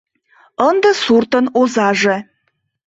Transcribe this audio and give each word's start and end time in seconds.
Ынде 0.69 0.89
суртын 1.03 1.45
озаже. 1.59 2.15